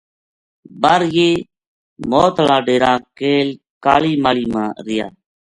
[0.81, 1.29] بر یہ
[2.09, 3.47] موت ہالا ڈیرا کیل
[3.83, 5.07] کالی ماہلی ما رہیا